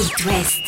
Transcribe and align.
It 0.00 0.24
West. 0.26 0.62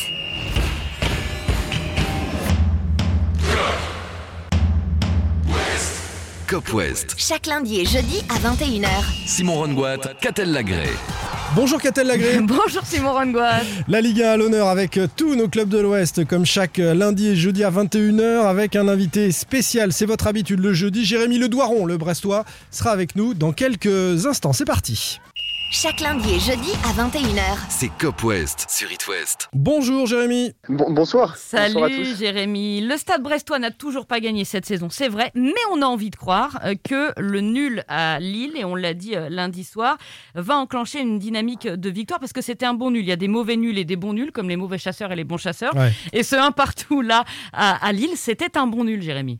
Cop 6.47 6.73
West. 6.73 7.15
Chaque 7.17 7.47
lundi 7.47 7.79
et 7.79 7.85
jeudi 7.85 8.25
à 8.27 8.33
21h. 8.45 8.89
Simon 9.25 9.53
Rongoat, 9.53 9.99
Catel 10.19 10.51
Lagré. 10.51 10.89
Bonjour 11.55 11.81
Catel 11.81 12.07
Lagré. 12.07 12.39
Bonjour 12.43 12.85
Simon 12.85 13.13
Rangoat. 13.13 13.61
La 13.87 14.01
Liga 14.01 14.33
à 14.33 14.37
l'honneur 14.37 14.67
avec 14.67 14.97
euh, 14.97 15.07
tous 15.15 15.35
nos 15.35 15.47
clubs 15.47 15.69
de 15.69 15.79
l'Ouest, 15.79 16.25
comme 16.25 16.45
chaque 16.45 16.79
euh, 16.79 16.93
lundi 16.93 17.29
et 17.29 17.35
jeudi 17.37 17.63
à 17.63 17.71
21h, 17.71 18.47
avec 18.47 18.75
un 18.75 18.89
invité 18.89 19.31
spécial. 19.31 19.93
C'est 19.93 20.05
votre 20.05 20.27
habitude 20.27 20.59
le 20.59 20.73
jeudi. 20.73 21.05
Jérémy 21.05 21.37
Le 21.37 21.47
Doiron, 21.47 21.85
le 21.85 21.95
Brestois, 21.95 22.43
sera 22.69 22.91
avec 22.91 23.15
nous 23.15 23.33
dans 23.33 23.53
quelques 23.53 24.25
instants. 24.25 24.51
C'est 24.51 24.65
parti. 24.65 25.21
Chaque 25.73 26.01
lundi 26.01 26.29
et 26.33 26.39
jeudi 26.39 26.69
à 26.83 26.91
21h. 26.91 27.57
C'est 27.69 27.87
Cop 27.97 28.21
West 28.23 28.65
sur 28.69 28.91
It 28.91 29.07
West. 29.07 29.47
Bonjour 29.53 30.05
Jérémy. 30.05 30.51
Bon- 30.67 30.91
bonsoir. 30.91 31.29
Bonsoir 31.53 31.63
à 31.85 31.89
Salut 31.89 31.95
tous. 32.03 32.17
Jérémy. 32.19 32.81
Le 32.81 32.97
Stade 32.97 33.23
brestois 33.23 33.57
n'a 33.57 33.71
toujours 33.71 34.05
pas 34.05 34.19
gagné 34.19 34.43
cette 34.43 34.65
saison, 34.65 34.89
c'est 34.89 35.07
vrai, 35.07 35.31
mais 35.33 35.53
on 35.71 35.81
a 35.81 35.85
envie 35.85 36.09
de 36.09 36.17
croire 36.17 36.59
euh, 36.65 36.75
que 36.83 37.13
le 37.17 37.39
nul 37.39 37.85
à 37.87 38.19
Lille, 38.19 38.51
et 38.57 38.65
on 38.65 38.75
l'a 38.75 38.93
dit 38.93 39.15
euh, 39.15 39.29
lundi 39.29 39.63
soir, 39.63 39.97
va 40.35 40.57
enclencher 40.57 40.99
une 40.99 41.19
dynamique 41.19 41.65
de 41.69 41.89
victoire 41.89 42.19
parce 42.19 42.33
que 42.33 42.41
c'était 42.41 42.65
un 42.65 42.73
bon 42.73 42.91
nul. 42.91 43.03
Il 43.03 43.07
y 43.07 43.13
a 43.13 43.15
des 43.15 43.29
mauvais 43.29 43.55
nuls 43.55 43.77
et 43.77 43.85
des 43.85 43.95
bons 43.95 44.11
nuls, 44.13 44.33
comme 44.33 44.49
les 44.49 44.57
mauvais 44.57 44.77
chasseurs 44.77 45.13
et 45.13 45.15
les 45.15 45.23
bons 45.23 45.37
chasseurs. 45.37 45.73
Ouais. 45.75 45.93
Et 46.11 46.23
ce 46.23 46.35
un 46.35 46.51
partout 46.51 47.01
là 47.01 47.23
à, 47.53 47.83
à 47.85 47.91
Lille, 47.93 48.17
c'était 48.17 48.57
un 48.57 48.67
bon 48.67 48.83
nul, 48.83 49.01
Jérémy. 49.01 49.39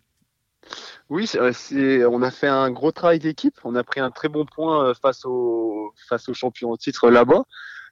Oui, 1.10 1.30
euh, 1.36 2.10
on 2.10 2.22
a 2.22 2.32
fait 2.32 2.48
un 2.48 2.72
gros 2.72 2.92
travail 2.92 3.20
d'équipe. 3.20 3.60
On 3.64 3.76
a 3.76 3.84
pris 3.84 4.00
un 4.00 4.12
très 4.12 4.30
bon 4.30 4.46
point 4.46 4.86
euh, 4.86 4.94
face 4.94 5.26
au 5.26 5.94
face 6.10 6.30
aux 6.30 6.34
champions 6.34 6.72
au 6.72 6.78
titre 6.78 7.10
là-bas. 7.10 7.44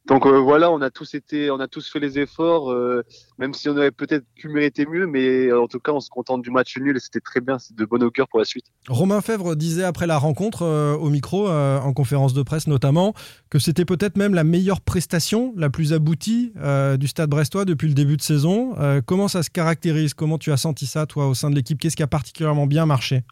Donc 0.06 0.26
euh, 0.26 0.40
voilà, 0.40 0.72
on 0.72 0.82
a 0.82 0.90
tous 0.90 1.14
été, 1.14 1.52
on 1.52 1.60
a 1.60 1.68
tous 1.68 1.92
fait 1.92 2.00
les 2.00 2.18
efforts, 2.18 2.72
euh, 2.72 3.04
même 3.38 3.54
si 3.54 3.70
on 3.70 3.78
aurait 3.78 3.92
peut-être 3.92 4.26
pu 4.36 4.48
mériter 4.48 4.86
mieux, 4.88 5.06
mais 5.06 5.48
euh, 5.48 5.62
en 5.62 5.68
tout 5.68 5.80
cas, 5.80 5.92
on 5.92 6.00
se 6.00 6.10
contente 6.10 6.42
du 6.42 6.50
match 6.50 6.78
nul 6.78 6.98
et 6.98 7.00
c'était 7.00 7.20
très 7.20 7.42
bien. 7.42 7.60
C'est 7.60 7.76
de 7.76 7.86
bon 7.86 8.02
augure 8.02 8.28
pour 8.28 8.40
la 8.40 8.46
suite. 8.46 8.66
Romain 8.88 9.22
Fèvre 9.22 9.56
disait 9.56 9.84
après 9.84 10.08
la 10.08 10.18
rencontre 10.18 10.64
euh, 10.64 10.96
au 10.96 11.10
micro, 11.10 11.48
en 11.50 11.94
conférence 11.94 12.34
de 12.34 12.42
presse 12.42 12.66
notamment, 12.66 13.14
que 13.50 13.60
c'était 13.60 13.86
peut-être 13.86 14.18
même 14.18 14.34
la 14.34 14.44
meilleure 14.44 14.82
prestation, 14.82 15.54
la 15.58 15.70
plus 15.70 15.94
aboutie 15.94 16.54
du 16.98 17.08
Stade 17.08 17.30
brestois 17.30 17.66
depuis 17.66 17.88
le 17.88 17.94
début 17.94 18.18
de 18.18 18.22
saison. 18.22 18.76
Comment 19.06 19.28
ça 19.28 19.44
se 19.44 19.50
caractérise? 19.50 20.14
Comment 20.14 20.38
tu 20.38 20.52
as 20.52 20.58
senti 20.58 20.86
ça, 20.86 21.06
toi, 21.06 21.28
au 21.28 21.34
sein 21.34 21.50
de 21.50 21.56
l'équipe? 21.56 21.80
Qu'est-ce 21.80 21.96
qui 21.96 22.04
a 22.04 22.08
particulièrement 22.08 22.68
bien 22.68 22.86
marché? 22.86 23.24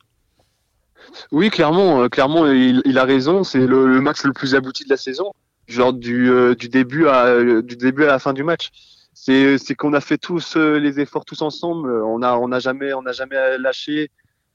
Oui, 1.31 1.49
clairement, 1.49 2.07
clairement, 2.09 2.45
il, 2.47 2.81
il 2.85 2.97
a 2.97 3.03
raison. 3.03 3.43
C'est 3.43 3.65
le, 3.65 3.87
le 3.87 4.01
match 4.01 4.23
le 4.23 4.33
plus 4.33 4.55
abouti 4.55 4.83
de 4.83 4.89
la 4.89 4.97
saison, 4.97 5.31
genre 5.67 5.93
du, 5.93 6.29
euh, 6.29 6.55
du 6.55 6.69
début 6.69 7.07
à 7.07 7.25
euh, 7.25 7.61
du 7.61 7.75
début 7.75 8.03
à 8.03 8.07
la 8.07 8.19
fin 8.19 8.33
du 8.33 8.43
match. 8.43 8.69
C'est 9.13 9.57
c'est 9.57 9.75
qu'on 9.75 9.93
a 9.93 10.01
fait 10.01 10.17
tous 10.17 10.55
euh, 10.55 10.79
les 10.79 10.99
efforts 10.99 11.25
tous 11.25 11.41
ensemble. 11.41 11.91
On 12.03 12.21
a 12.21 12.35
on 12.37 12.51
a 12.51 12.59
jamais 12.59 12.93
on 12.93 13.05
a 13.05 13.11
jamais 13.11 13.57
lâché. 13.57 14.09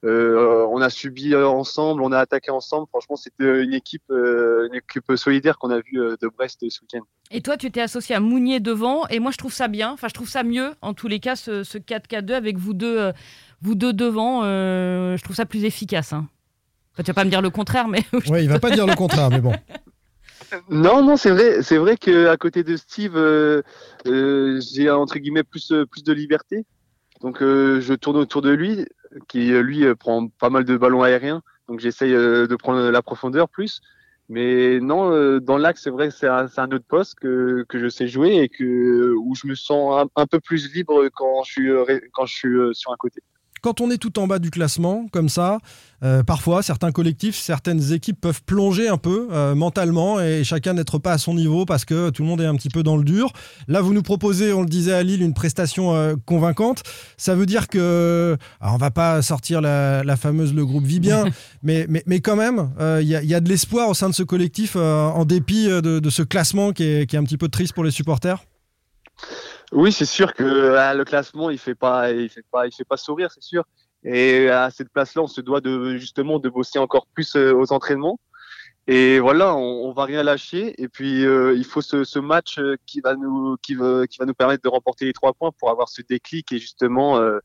Euh, 0.04 0.66
on 0.72 0.80
a 0.80 0.90
subi 0.90 1.32
ensemble, 1.36 2.02
on 2.02 2.10
a 2.10 2.18
attaqué 2.18 2.50
ensemble. 2.50 2.88
Franchement, 2.88 3.14
c'était 3.14 3.62
une 3.62 3.72
équipe 3.72 4.02
euh, 4.10 4.66
une 4.66 4.74
équipe 4.74 5.12
solidaire 5.14 5.58
qu'on 5.58 5.70
a 5.70 5.76
vue 5.76 6.16
de 6.20 6.28
Brest 6.36 6.58
ce 6.68 6.80
week-end. 6.80 7.02
Et 7.30 7.40
toi, 7.40 7.56
tu 7.56 7.70
t'es 7.70 7.80
associé 7.80 8.16
à 8.16 8.20
Mounier 8.20 8.58
devant, 8.58 9.06
et 9.08 9.20
moi 9.20 9.30
je 9.30 9.36
trouve 9.36 9.52
ça 9.52 9.68
bien, 9.68 9.92
enfin 9.92 10.08
je 10.08 10.14
trouve 10.14 10.28
ça 10.28 10.42
mieux, 10.42 10.72
en 10.82 10.92
tous 10.92 11.06
les 11.06 11.20
cas, 11.20 11.36
ce, 11.36 11.62
ce 11.62 11.78
4-4-2 11.78 12.32
avec 12.32 12.58
vous 12.58 12.74
deux, 12.74 13.12
vous 13.62 13.76
deux 13.76 13.92
devant, 13.92 14.42
euh, 14.42 15.16
je 15.16 15.22
trouve 15.22 15.36
ça 15.36 15.46
plus 15.46 15.64
efficace. 15.64 16.12
Hein. 16.12 16.26
Enfin, 16.92 17.04
tu 17.04 17.10
vas 17.10 17.14
pas 17.14 17.24
me 17.24 17.30
dire 17.30 17.40
le 17.40 17.50
contraire, 17.50 17.88
mais 17.88 18.04
Ouais, 18.28 18.44
il 18.44 18.50
va 18.50 18.58
pas 18.58 18.70
dire 18.70 18.86
le 18.86 18.94
contraire, 18.94 19.30
mais 19.30 19.40
bon. 19.40 19.54
Non, 20.68 21.02
non, 21.02 21.16
c'est 21.16 21.30
vrai, 21.30 21.62
c'est 21.62 21.78
vrai 21.78 21.96
que 21.96 22.26
à 22.28 22.36
côté 22.36 22.62
de 22.62 22.76
Steve, 22.76 23.16
euh, 23.16 23.62
euh, 24.06 24.60
j'ai 24.60 24.90
entre 24.90 25.18
guillemets 25.18 25.44
plus 25.44 25.72
euh, 25.72 25.86
plus 25.86 26.02
de 26.02 26.12
liberté. 26.12 26.64
Donc 27.20 27.42
euh, 27.42 27.80
je 27.80 27.94
tourne 27.94 28.16
autour 28.16 28.42
de 28.42 28.50
lui, 28.50 28.86
qui 29.28 29.52
euh, 29.52 29.62
lui 29.62 29.84
euh, 29.84 29.94
prend 29.94 30.28
pas 30.28 30.50
mal 30.50 30.64
de 30.64 30.76
ballons 30.76 31.02
aériens. 31.02 31.42
Donc 31.68 31.80
j'essaye 31.80 32.12
de 32.12 32.56
prendre 32.56 32.90
la 32.90 33.02
profondeur 33.02 33.48
plus. 33.48 33.80
Mais 34.28 34.80
non, 34.80 35.38
dans 35.40 35.58
l'axe, 35.58 35.82
c'est 35.82 35.90
vrai 35.90 36.10
c'est 36.10 36.28
un, 36.28 36.46
un 36.56 36.70
autre 36.72 36.84
poste 36.88 37.16
que, 37.20 37.64
que 37.68 37.78
je 37.78 37.88
sais 37.88 38.08
jouer 38.08 38.36
et 38.36 38.48
que 38.48 39.14
où 39.14 39.34
je 39.34 39.46
me 39.46 39.54
sens 39.54 40.04
un, 40.04 40.22
un 40.22 40.26
peu 40.26 40.40
plus 40.40 40.72
libre 40.72 41.08
quand 41.14 41.42
je 41.44 41.52
suis 41.52 41.70
quand 42.12 42.26
je 42.26 42.34
suis 42.34 42.58
sur 42.72 42.92
un 42.92 42.96
côté. 42.96 43.20
Quand 43.62 43.80
on 43.80 43.92
est 43.92 43.98
tout 43.98 44.18
en 44.18 44.26
bas 44.26 44.40
du 44.40 44.50
classement, 44.50 45.06
comme 45.12 45.28
ça, 45.28 45.58
euh, 46.02 46.24
parfois 46.24 46.64
certains 46.64 46.90
collectifs, 46.90 47.36
certaines 47.36 47.92
équipes 47.92 48.20
peuvent 48.20 48.42
plonger 48.42 48.88
un 48.88 48.96
peu 48.96 49.28
euh, 49.30 49.54
mentalement 49.54 50.20
et 50.20 50.42
chacun 50.42 50.72
n'être 50.72 50.98
pas 50.98 51.12
à 51.12 51.18
son 51.18 51.32
niveau 51.32 51.64
parce 51.64 51.84
que 51.84 52.10
tout 52.10 52.22
le 52.22 52.28
monde 52.28 52.40
est 52.40 52.46
un 52.46 52.56
petit 52.56 52.70
peu 52.70 52.82
dans 52.82 52.96
le 52.96 53.04
dur. 53.04 53.32
Là, 53.68 53.80
vous 53.80 53.94
nous 53.94 54.02
proposez, 54.02 54.52
on 54.52 54.62
le 54.62 54.66
disait 54.66 54.94
à 54.94 55.04
Lille, 55.04 55.22
une 55.22 55.32
prestation 55.32 55.94
euh, 55.94 56.16
convaincante. 56.26 56.82
Ça 57.16 57.36
veut 57.36 57.46
dire 57.46 57.68
que, 57.68 58.36
alors 58.60 58.74
on 58.74 58.78
va 58.78 58.90
pas 58.90 59.22
sortir 59.22 59.60
la, 59.60 60.02
la 60.02 60.16
fameuse 60.16 60.52
le 60.52 60.66
groupe 60.66 60.84
vit 60.84 60.98
bien, 60.98 61.26
mais, 61.62 61.86
mais, 61.88 62.02
mais 62.06 62.18
quand 62.18 62.34
même, 62.34 62.70
il 63.00 63.06
y, 63.06 63.14
a, 63.14 63.22
il 63.22 63.28
y 63.28 63.34
a 63.34 63.40
de 63.40 63.48
l'espoir 63.48 63.88
au 63.88 63.94
sein 63.94 64.08
de 64.08 64.14
ce 64.14 64.24
collectif 64.24 64.74
en 64.74 65.24
dépit 65.24 65.68
de, 65.68 66.00
de 66.00 66.10
ce 66.10 66.22
classement 66.24 66.72
qui 66.72 66.82
est, 66.82 67.06
qui 67.08 67.14
est 67.14 67.18
un 67.20 67.24
petit 67.24 67.38
peu 67.38 67.48
triste 67.48 67.74
pour 67.74 67.84
les 67.84 67.92
supporters? 67.92 68.42
Oui, 69.72 69.90
c'est 69.90 70.06
sûr 70.06 70.34
que 70.34 70.74
ah, 70.76 70.92
le 70.92 71.04
classement, 71.04 71.48
il 71.48 71.58
fait 71.58 71.74
pas, 71.74 72.12
il 72.12 72.28
fait 72.28 72.44
pas, 72.50 72.66
il 72.66 72.72
fait 72.72 72.84
pas 72.84 72.98
sourire, 72.98 73.30
c'est 73.32 73.42
sûr. 73.42 73.64
Et 74.04 74.50
à 74.50 74.70
cette 74.70 74.90
place-là, 74.90 75.22
on 75.22 75.26
se 75.26 75.40
doit 75.40 75.60
de 75.60 75.96
justement 75.96 76.38
de 76.38 76.48
bosser 76.50 76.78
encore 76.78 77.06
plus 77.14 77.36
euh, 77.36 77.54
aux 77.54 77.72
entraînements. 77.72 78.18
Et 78.88 79.20
voilà, 79.20 79.54
on, 79.54 79.88
on 79.88 79.92
va 79.92 80.04
rien 80.04 80.22
lâcher. 80.22 80.74
Et 80.82 80.88
puis 80.88 81.24
euh, 81.24 81.54
il 81.56 81.64
faut 81.64 81.82
ce, 81.82 82.04
ce 82.04 82.18
match 82.18 82.58
euh, 82.58 82.76
qui 82.86 83.00
va 83.00 83.14
nous, 83.14 83.56
qui 83.62 83.74
va, 83.74 84.06
qui 84.06 84.18
va 84.18 84.26
nous 84.26 84.34
permettre 84.34 84.62
de 84.62 84.68
remporter 84.68 85.04
les 85.04 85.12
trois 85.12 85.32
points 85.32 85.50
pour 85.58 85.70
avoir 85.70 85.88
ce 85.88 86.02
déclic 86.02 86.50
et 86.52 86.58
justement 86.58 87.18
euh, 87.18 87.38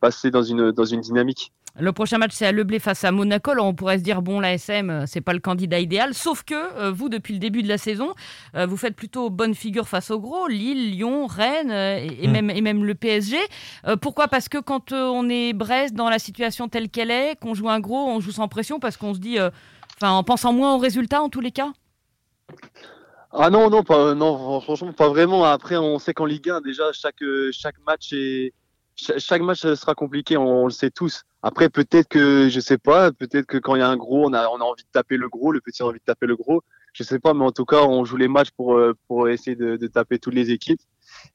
passer 0.00 0.30
dans 0.30 0.42
une 0.42 0.70
dans 0.70 0.84
une 0.84 1.00
dynamique. 1.00 1.52
Le 1.78 1.92
prochain 1.92 2.16
match, 2.16 2.30
c'est 2.32 2.46
à 2.46 2.52
Leblé 2.52 2.78
face 2.78 3.04
à 3.04 3.12
Monaco. 3.12 3.50
Alors, 3.50 3.66
on 3.66 3.74
pourrait 3.74 3.98
se 3.98 4.02
dire, 4.02 4.22
bon, 4.22 4.40
la 4.40 4.54
SM, 4.54 5.04
c'est 5.06 5.20
pas 5.20 5.34
le 5.34 5.40
candidat 5.40 5.78
idéal. 5.78 6.14
Sauf 6.14 6.42
que 6.42 6.54
euh, 6.54 6.90
vous, 6.90 7.10
depuis 7.10 7.34
le 7.34 7.38
début 7.38 7.62
de 7.62 7.68
la 7.68 7.76
saison, 7.76 8.14
euh, 8.54 8.64
vous 8.64 8.78
faites 8.78 8.96
plutôt 8.96 9.28
bonne 9.28 9.54
figure 9.54 9.86
face 9.86 10.10
aux 10.10 10.18
gros, 10.18 10.48
Lille, 10.48 10.92
Lyon, 10.92 11.26
Rennes 11.26 11.70
euh, 11.70 11.98
et, 11.98 12.28
Mm. 12.28 12.30
même, 12.32 12.50
et 12.50 12.62
même 12.62 12.82
le 12.86 12.94
PSG. 12.94 13.36
Euh, 13.86 13.96
pourquoi? 13.96 14.26
Parce 14.26 14.48
que 14.48 14.56
quand 14.56 14.92
euh, 14.92 15.04
on 15.04 15.28
est 15.28 15.52
Brest 15.52 15.94
dans 15.94 16.08
la 16.08 16.18
situation 16.18 16.66
telle 16.68 16.88
qu'elle 16.88 17.10
est, 17.10 17.38
qu'on 17.38 17.52
joue 17.52 17.68
un 17.68 17.80
gros, 17.80 18.08
on 18.08 18.20
joue 18.20 18.32
sans 18.32 18.48
pression 18.48 18.80
parce 18.80 18.96
qu'on 18.96 19.12
se 19.12 19.18
dit, 19.18 19.38
euh, 19.38 19.50
enfin, 19.96 20.12
en 20.12 20.24
pensant 20.24 20.52
moins 20.52 20.74
aux 20.74 20.78
résultats 20.78 21.22
en 21.22 21.28
tous 21.28 21.40
les 21.40 21.52
cas. 21.52 21.72
Ah 23.32 23.50
non, 23.50 23.68
non, 23.70 23.82
pas, 23.82 24.14
non, 24.14 24.60
franchement, 24.60 24.92
pas 24.92 25.08
vraiment. 25.08 25.44
Après, 25.44 25.76
on 25.76 25.98
sait 25.98 26.14
qu'en 26.14 26.24
Ligue 26.24 26.48
1, 26.48 26.60
déjà, 26.62 26.92
chaque, 26.92 27.22
euh, 27.22 27.50
chaque 27.52 27.76
match 27.86 28.14
chaque 28.96 29.42
match 29.42 29.64
euh, 29.64 29.76
sera 29.76 29.94
compliqué, 29.94 30.36
on, 30.36 30.64
le 30.64 30.70
sait 30.70 30.90
tous. 30.90 31.22
Après, 31.42 31.68
peut-être 31.68 32.08
que, 32.08 32.48
je 32.48 32.60
sais 32.60 32.78
pas, 32.78 33.12
peut-être 33.12 33.46
que 33.46 33.58
quand 33.58 33.74
il 33.74 33.80
y 33.80 33.82
a 33.82 33.88
un 33.88 33.96
gros, 33.96 34.26
on 34.26 34.32
a, 34.32 34.48
on 34.48 34.56
a 34.56 34.64
envie 34.64 34.82
de 34.82 34.88
taper 34.90 35.16
le 35.16 35.28
gros, 35.28 35.52
le 35.52 35.60
petit 35.60 35.82
a 35.82 35.86
envie 35.86 35.98
de 35.98 36.04
taper 36.04 36.26
le 36.26 36.36
gros. 36.36 36.62
Je 36.92 37.02
sais 37.02 37.18
pas, 37.18 37.34
mais 37.34 37.44
en 37.44 37.52
tout 37.52 37.66
cas, 37.66 37.82
on 37.82 38.04
joue 38.04 38.16
les 38.16 38.28
matchs 38.28 38.50
pour, 38.56 38.74
euh, 38.74 38.94
pour 39.06 39.28
essayer 39.28 39.54
de, 39.54 39.76
taper 39.86 40.18
toutes 40.18 40.34
les 40.34 40.50
équipes. 40.50 40.80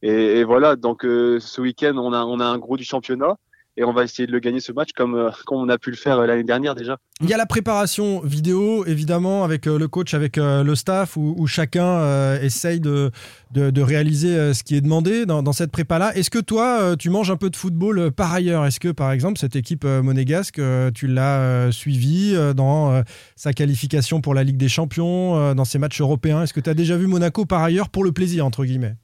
Et, 0.01 0.43
voilà, 0.43 0.75
donc 0.75 1.01
ce 1.03 1.61
week-end, 1.61 1.95
on 1.97 2.13
a, 2.13 2.25
on 2.25 2.39
a 2.39 2.45
un 2.45 2.57
gros 2.57 2.77
du 2.77 2.83
championnat 2.83 3.37
et 3.77 3.83
on 3.83 3.93
va 3.93 4.03
essayer 4.03 4.27
de 4.27 4.31
le 4.31 4.39
gagner 4.39 4.59
ce 4.59 4.71
match 4.71 4.89
comme, 4.95 5.15
euh, 5.15 5.29
comme 5.45 5.59
on 5.59 5.69
a 5.69 5.77
pu 5.77 5.91
le 5.91 5.95
faire 5.95 6.19
euh, 6.19 6.25
l'année 6.25 6.43
dernière 6.43 6.75
déjà. 6.75 6.97
Il 7.21 7.29
y 7.29 7.33
a 7.33 7.37
la 7.37 7.45
préparation 7.45 8.19
vidéo, 8.21 8.85
évidemment, 8.85 9.43
avec 9.43 9.67
euh, 9.67 9.77
le 9.77 9.87
coach, 9.87 10.13
avec 10.13 10.37
le 10.37 10.75
staff, 10.75 11.17
où, 11.17 11.45
chacun 11.47 12.35
essaye 12.41 12.79
de, 12.79 13.11
de, 13.51 13.69
de 13.69 13.81
réaliser 13.81 14.53
ce 14.53 14.63
qui 14.63 14.75
est 14.75 14.81
demandé 14.81 15.25
dans, 15.25 15.43
dans 15.43 15.53
cette 15.53 15.71
prépa-là. 15.71 16.15
Est-ce 16.15 16.29
que 16.29 16.39
toi, 16.39 16.95
tu 16.97 17.09
manges 17.09 17.29
un 17.29 17.35
peu 17.35 17.49
de 17.49 17.55
football 17.55 18.11
par 18.11 18.33
ailleurs? 18.33 18.65
Est-ce 18.65 18.79
que, 18.79 18.89
par 18.89 19.11
exemple, 19.11 19.37
cette 19.37 19.55
équipe 19.55 19.83
monégasque, 19.83 20.61
tu 20.95 21.07
l'as 21.07 21.71
suivie 21.71 22.35
dans 22.55 23.03
sa 23.35 23.53
qualification 23.53 24.21
pour 24.21 24.33
la 24.33 24.43
Ligue 24.43 24.57
des 24.57 24.69
Champions, 24.69 25.53
dans 25.53 25.65
ses 25.65 25.77
matchs 25.77 26.01
européens? 26.01 26.43
Est-ce 26.43 26.53
que 26.53 26.61
tu 26.61 26.69
as 26.69 26.75
déjà 26.75 26.95
vu 26.97 27.07
Monaco 27.07 27.45
par 27.45 27.61
ailleurs 27.61 27.89
pour 27.89 28.03
le 28.03 28.11
plaisir, 28.11 28.45
entre 28.45 28.65
guillemets? 28.65 28.95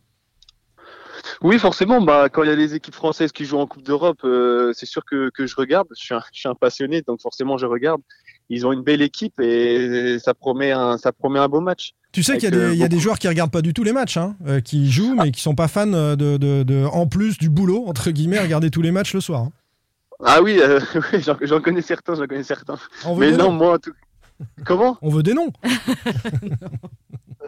Oui, 1.43 1.59
forcément. 1.59 2.01
Bah, 2.01 2.29
quand 2.29 2.43
il 2.43 2.49
y 2.49 2.51
a 2.51 2.55
les 2.55 2.73
équipes 2.75 2.95
françaises 2.95 3.31
qui 3.31 3.45
jouent 3.45 3.59
en 3.59 3.67
Coupe 3.67 3.83
d'Europe, 3.83 4.19
euh, 4.23 4.71
c'est 4.73 4.85
sûr 4.85 5.03
que, 5.05 5.29
que 5.33 5.45
je 5.45 5.55
regarde. 5.55 5.87
Je 5.97 6.03
suis, 6.03 6.13
un, 6.15 6.21
je 6.33 6.39
suis 6.39 6.49
un 6.49 6.55
passionné, 6.55 7.01
donc 7.07 7.21
forcément 7.21 7.57
je 7.57 7.65
regarde. 7.65 8.01
Ils 8.49 8.65
ont 8.65 8.71
une 8.71 8.81
belle 8.81 9.01
équipe 9.01 9.39
et 9.41 10.17
ça 10.19 10.33
promet 10.33 10.71
un, 10.71 10.97
ça 10.97 11.11
promet 11.11 11.37
un 11.39 11.49
beau 11.49 11.59
match. 11.59 11.91
Tu 12.13 12.23
sais 12.23 12.37
qu'il 12.37 12.47
y 12.47 12.51
des, 12.51 12.57
euh, 12.57 12.73
y 12.73 12.81
a 12.83 12.87
des 12.87 12.95
beaucoup- 12.95 13.03
joueurs 13.03 13.19
qui 13.19 13.27
regardent 13.27 13.51
pas 13.51 13.61
du 13.61 13.73
tout 13.73 13.83
les 13.83 13.91
matchs, 13.91 14.15
hein, 14.15 14.37
euh, 14.47 14.61
qui 14.61 14.89
jouent, 14.89 15.15
mais 15.15 15.31
qui 15.31 15.41
sont 15.41 15.53
pas 15.53 15.67
fans 15.67 15.91
euh, 15.93 16.15
de, 16.15 16.37
de, 16.37 16.63
de- 16.63 16.85
en 16.85 17.07
plus 17.07 17.37
du 17.37 17.49
boulot, 17.49 17.83
entre 17.87 18.09
guillemets, 18.11 18.39
regarder 18.39 18.69
tous 18.71 18.81
les 18.81 18.91
matchs 18.91 19.13
le 19.13 19.19
soir. 19.19 19.41
hein. 19.41 19.51
Ah 20.23 20.41
oui, 20.41 20.57
euh, 20.61 20.79
oui, 21.13 21.21
j'en 21.41 21.59
connais 21.61 21.81
certains, 21.81 22.15
j'en 22.15 22.25
connais 22.25 22.41
certains. 22.43 22.77
Mais 23.17 23.31
des 23.31 23.37
non, 23.37 23.51
moi, 23.51 23.73
en 23.75 23.77
tout... 23.77 23.91
comment 24.65 24.97
On 25.01 25.09
veut 25.09 25.23
des 25.23 25.33
noms. 25.33 25.51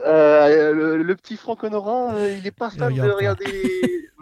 euh, 0.05 0.73
le, 0.73 1.03
le 1.03 1.15
petit 1.15 1.35
Franck 1.37 1.63
Honora, 1.63 2.13
euh, 2.13 2.35
il 2.39 2.45
est 2.47 2.51
pas 2.51 2.69
fan 2.69 2.91
regarde 2.91 3.09
de 3.09 3.13
regarder. 3.15 3.45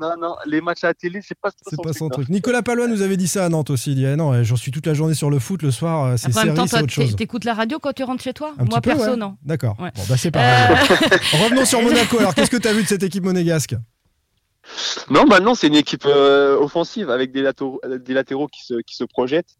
non, 0.01 0.13
non, 0.19 0.35
les 0.45 0.61
matchs 0.61 0.83
à 0.83 0.87
la 0.87 0.93
télé, 0.93 1.19
c'est 1.21 1.37
pas, 1.39 1.49
C'est 1.63 1.75
son 1.75 1.81
pas 1.81 1.89
truc, 1.89 1.97
son 1.97 2.05
non. 2.05 2.09
truc. 2.09 2.29
Nicolas 2.29 2.61
Palois 2.63 2.87
nous 2.87 3.01
avait 3.01 3.17
dit 3.17 3.27
ça 3.27 3.45
à 3.45 3.49
Nantes 3.49 3.69
aussi. 3.69 3.91
Il 3.91 3.95
dit 3.95 4.05
ah 4.05 4.15
non, 4.15 4.33
euh, 4.33 4.43
j'en 4.43 4.55
suis 4.55 4.71
toute 4.71 4.85
la 4.87 4.93
journée 4.93 5.13
sur 5.13 5.29
le 5.29 5.39
foot, 5.39 5.61
le 5.61 5.71
soir, 5.71 6.05
euh, 6.05 6.17
c'est 6.17 6.27
Après, 6.29 6.41
en 6.41 6.45
même 6.47 6.55
temps, 6.55 6.67
série, 6.67 6.79
c'est 6.79 6.83
autre 6.83 6.93
chose. 6.93 7.09
t'é- 7.11 7.15
t'écoutes 7.15 7.43
la 7.45 7.53
radio 7.53 7.79
quand 7.79 7.93
tu 7.93 8.03
rentres 8.03 8.23
chez 8.23 8.33
toi 8.33 8.53
Un 8.57 8.65
Moi, 8.65 8.81
peu, 8.81 8.91
perso, 8.91 9.11
ouais. 9.11 9.17
non. 9.17 9.37
D'accord. 9.43 9.75
Ouais. 9.79 9.91
Bon, 9.95 10.01
bah 10.09 10.17
c'est 10.17 10.31
pareil. 10.31 10.77
Euh, 10.89 11.43
Revenons 11.43 11.65
sur 11.65 11.81
Monaco. 11.81 12.19
Alors, 12.19 12.33
qu'est-ce 12.35 12.51
que 12.51 12.57
tu 12.57 12.67
as 12.67 12.73
vu 12.73 12.83
de 12.83 12.87
cette 12.87 13.03
équipe 13.03 13.23
monégasque 13.23 13.75
Non, 15.09 15.25
maintenant 15.25 15.55
c'est 15.55 15.67
une 15.67 15.75
équipe 15.75 16.05
euh, 16.05 16.57
offensive 16.57 17.09
avec 17.09 17.31
des 17.31 17.41
latéraux, 17.41 17.79
des 18.05 18.13
latéraux 18.13 18.47
qui 18.47 18.65
se, 18.65 18.75
qui 18.81 18.95
se 18.95 19.03
projettent. 19.03 19.55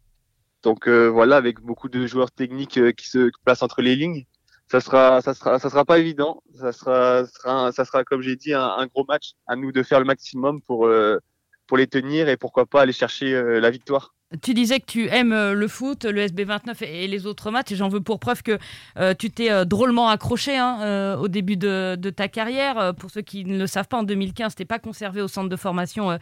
Donc 0.62 0.88
euh, 0.88 1.08
voilà, 1.08 1.36
avec 1.36 1.60
beaucoup 1.60 1.88
de 1.88 2.06
joueurs 2.06 2.30
techniques 2.30 2.78
euh, 2.78 2.92
qui 2.92 3.08
se 3.08 3.30
placent 3.44 3.62
entre 3.62 3.82
les 3.82 3.96
lignes. 3.96 4.24
Ça 4.70 4.80
sera, 4.80 5.22
ça 5.22 5.32
sera, 5.34 5.58
ça 5.58 5.70
sera 5.70 5.84
pas 5.84 5.98
évident. 5.98 6.42
Ça 6.54 6.72
sera, 6.72 7.24
ça 7.24 7.32
sera, 7.32 7.72
ça 7.72 7.84
sera 7.84 8.04
comme 8.04 8.22
j'ai 8.22 8.36
dit, 8.36 8.52
un, 8.54 8.86
gros 8.86 9.04
match. 9.08 9.32
À 9.46 9.56
nous 9.56 9.72
de 9.72 9.82
faire 9.82 9.98
le 10.00 10.04
maximum 10.04 10.60
pour, 10.62 10.86
euh, 10.86 11.18
pour 11.66 11.76
les 11.78 11.86
tenir 11.86 12.28
et 12.28 12.36
pourquoi 12.36 12.66
pas 12.66 12.82
aller 12.82 12.92
chercher 12.92 13.60
la 13.60 13.70
victoire. 13.70 14.14
Tu 14.42 14.52
disais 14.52 14.78
que 14.78 14.84
tu 14.84 15.08
aimes 15.08 15.32
euh, 15.32 15.54
le 15.54 15.68
foot, 15.68 16.04
le 16.04 16.26
SB29 16.26 16.84
et 16.84 17.08
les 17.08 17.24
autres 17.24 17.50
matchs, 17.50 17.72
et 17.72 17.76
j'en 17.76 17.88
veux 17.88 18.02
pour 18.02 18.20
preuve 18.20 18.42
que 18.42 18.58
euh, 18.98 19.14
tu 19.18 19.30
t'es 19.30 19.50
euh, 19.50 19.64
drôlement 19.64 20.10
accroché 20.10 20.54
hein, 20.54 21.16
au 21.18 21.28
début 21.28 21.56
de, 21.56 21.96
ta 22.14 22.28
carrière. 22.28 22.94
Pour 22.96 23.10
ceux 23.10 23.22
qui 23.22 23.46
ne 23.46 23.56
le 23.56 23.66
savent 23.66 23.88
pas, 23.88 23.96
en 23.96 24.02
2015, 24.02 24.54
tu 24.54 24.60
n'es 24.60 24.66
pas 24.66 24.78
conservé 24.78 25.22
au 25.22 25.28
centre 25.28 25.48
de 25.48 25.56
formation 25.56 26.18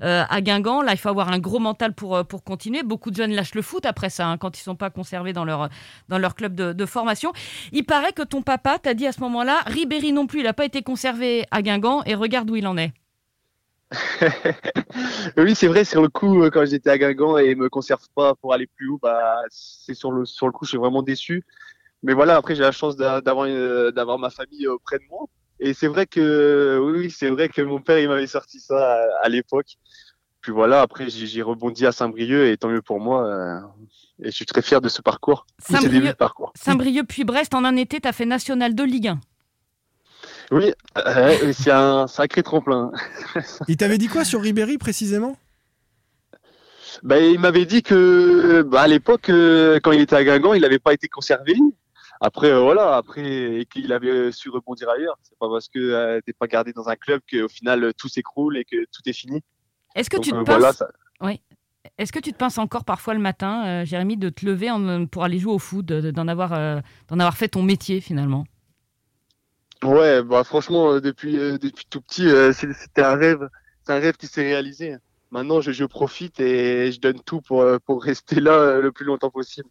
à 0.00 0.40
Guingamp. 0.40 0.80
Là, 0.80 0.92
il 0.92 0.96
faut 0.96 1.10
avoir 1.10 1.30
un 1.30 1.38
gros 1.38 1.58
mental 1.58 1.92
pour, 1.92 2.24
pour 2.24 2.44
continuer. 2.44 2.82
Beaucoup 2.82 3.10
de 3.10 3.16
jeunes 3.16 3.32
lâchent 3.32 3.54
le 3.54 3.62
foot 3.62 3.84
après 3.84 4.08
ça, 4.08 4.26
hein, 4.26 4.38
quand 4.38 4.56
ils 4.56 4.62
ne 4.62 4.64
sont 4.64 4.76
pas 4.76 4.88
conservés 4.88 5.34
dans 5.34 5.44
leur, 5.44 5.68
dans 6.08 6.18
leur 6.18 6.34
club 6.34 6.54
de, 6.54 6.72
de 6.72 6.86
formation. 6.86 7.32
Il 7.72 7.84
paraît 7.84 8.12
que 8.12 8.22
ton 8.22 8.40
papa 8.40 8.78
t'a 8.78 8.94
dit 8.94 9.06
à 9.06 9.12
ce 9.12 9.20
moment-là, 9.20 9.60
Ribéry 9.66 10.12
non 10.12 10.26
plus, 10.26 10.40
il 10.40 10.44
n'a 10.44 10.54
pas 10.54 10.64
été 10.64 10.82
conservé 10.82 11.44
à 11.50 11.60
Guingamp, 11.60 12.02
et 12.06 12.14
regarde 12.14 12.50
où 12.50 12.56
il 12.56 12.66
en 12.66 12.78
est. 12.78 12.92
oui, 15.36 15.54
c'est 15.54 15.66
vrai, 15.66 15.84
sur 15.84 16.02
le 16.02 16.08
coup, 16.08 16.42
euh, 16.42 16.50
quand 16.50 16.64
j'étais 16.64 16.90
à 16.90 16.98
Guingamp 16.98 17.38
et 17.38 17.54
me 17.54 17.68
conserve 17.68 18.06
pas 18.14 18.34
pour 18.34 18.52
aller 18.54 18.66
plus 18.66 18.88
haut, 18.88 18.98
bah, 19.02 19.36
c'est 19.50 19.94
sur 19.94 20.12
le, 20.12 20.24
sur 20.24 20.46
le 20.46 20.52
coup, 20.52 20.64
je 20.64 20.70
suis 20.70 20.78
vraiment 20.78 21.02
déçu. 21.02 21.44
Mais 22.02 22.14
voilà, 22.14 22.36
après, 22.36 22.54
j'ai 22.54 22.62
la 22.62 22.72
chance 22.72 22.96
d'avoir, 22.96 23.46
d'avoir 23.92 24.18
ma 24.18 24.30
famille 24.30 24.66
auprès 24.66 24.98
de 24.98 25.04
moi. 25.10 25.26
Et 25.58 25.74
c'est 25.74 25.88
vrai 25.88 26.06
que, 26.06 26.80
oui, 26.82 27.10
c'est 27.10 27.28
vrai 27.28 27.48
que 27.48 27.60
mon 27.60 27.80
père, 27.80 27.98
il 27.98 28.08
m'avait 28.08 28.26
sorti 28.26 28.60
ça 28.60 28.76
à, 28.78 29.24
à 29.24 29.28
l'époque. 29.28 29.76
Puis 30.40 30.52
voilà, 30.52 30.80
après, 30.80 31.10
j'ai 31.10 31.42
rebondi 31.42 31.86
à 31.86 31.92
Saint-Brieuc 31.92 32.46
et 32.46 32.56
tant 32.56 32.68
mieux 32.68 32.80
pour 32.80 32.98
moi. 32.98 33.26
Euh, 33.26 33.60
et 34.22 34.26
je 34.26 34.30
suis 34.30 34.46
très 34.46 34.62
fier 34.62 34.80
de 34.80 34.88
ce 34.88 35.02
parcours. 35.02 35.46
Saint-Brieuc, 35.58 36.16
Saint 36.54 36.76
puis 37.06 37.24
Brest, 37.24 37.54
en 37.54 37.64
un 37.64 37.76
été, 37.76 38.00
tu 38.00 38.08
as 38.08 38.12
fait 38.12 38.24
National 38.24 38.74
de 38.74 38.82
Ligue 38.82 39.08
1. 39.08 39.20
Oui, 40.50 40.72
euh, 40.98 41.52
c'est 41.52 41.70
un 41.70 42.06
sacré 42.06 42.42
tremplin. 42.42 42.90
il 43.68 43.76
t'avait 43.76 43.98
dit 43.98 44.08
quoi 44.08 44.24
sur 44.24 44.40
Ribéry 44.40 44.78
précisément? 44.78 45.36
Ben, 47.02 47.22
Il 47.22 47.38
m'avait 47.38 47.66
dit 47.66 47.82
que 47.82 48.62
bah, 48.62 48.82
à 48.82 48.88
l'époque, 48.88 49.28
euh, 49.30 49.78
quand 49.82 49.92
il 49.92 50.00
était 50.00 50.16
à 50.16 50.24
Guingamp, 50.24 50.54
il 50.54 50.62
n'avait 50.62 50.78
pas 50.78 50.92
été 50.92 51.08
conservé. 51.08 51.54
Après, 52.20 52.50
euh, 52.50 52.60
voilà, 52.60 52.96
après, 52.96 53.66
qu'il 53.72 53.92
avait 53.92 54.32
su 54.32 54.50
rebondir 54.50 54.90
ailleurs. 54.90 55.16
C'est 55.22 55.38
pas 55.38 55.48
parce 55.48 55.68
que 55.68 55.78
euh, 55.78 56.20
t'es 56.26 56.32
pas 56.32 56.48
gardé 56.48 56.72
dans 56.72 56.88
un 56.88 56.96
club 56.96 57.20
qu'au 57.30 57.48
final 57.48 57.92
tout 57.96 58.08
s'écroule 58.08 58.58
et 58.58 58.64
que 58.64 58.84
tout 58.92 59.02
est 59.06 59.12
fini. 59.12 59.40
Est-ce 59.94 60.10
que 60.10 60.16
Donc, 60.16 60.24
tu 60.24 60.30
te 60.32 60.36
penses... 60.36 60.46
Voilà, 60.46 60.72
ça... 60.72 60.88
Oui. 61.22 61.40
Est-ce 61.96 62.12
que 62.12 62.18
tu 62.18 62.32
te 62.32 62.36
penses 62.36 62.58
encore 62.58 62.84
parfois 62.84 63.14
le 63.14 63.20
matin, 63.20 63.66
euh, 63.66 63.84
Jérémy, 63.84 64.16
de 64.16 64.28
te 64.28 64.44
lever 64.44 64.70
en, 64.70 65.06
pour 65.06 65.24
aller 65.24 65.38
jouer 65.38 65.52
au 65.52 65.58
foot, 65.58 65.86
d'en 65.86 66.28
avoir, 66.28 66.52
euh, 66.52 66.80
avoir 67.10 67.36
fait 67.36 67.48
ton 67.48 67.62
métier 67.62 68.00
finalement? 68.00 68.44
Ouais, 69.84 70.22
bah 70.22 70.44
franchement, 70.44 70.92
euh, 70.92 71.00
depuis, 71.00 71.34
depuis 71.36 71.86
tout 71.88 72.00
petit, 72.02 72.28
c'était 72.74 73.02
un 73.02 73.14
rêve. 73.14 73.48
C'est 73.84 73.92
un 73.92 73.98
rêve 73.98 74.16
qui 74.16 74.26
s'est 74.26 74.42
réalisé. 74.42 74.96
Maintenant, 75.30 75.60
je, 75.60 75.72
je, 75.72 75.84
profite 75.84 76.40
et 76.40 76.92
je 76.92 77.00
donne 77.00 77.20
tout 77.22 77.40
pour, 77.40 77.64
pour 77.86 78.02
rester 78.02 78.40
là 78.40 78.78
le 78.80 78.92
plus 78.92 79.04
longtemps 79.06 79.30
possible. 79.30 79.68